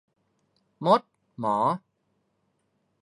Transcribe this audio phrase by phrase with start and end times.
[0.85, 1.01] มด-
[1.39, 1.57] หมอ